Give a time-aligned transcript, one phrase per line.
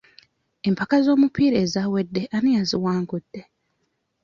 [0.67, 3.41] Empaka z'omupiira ezaawedde ani yaziwangudde?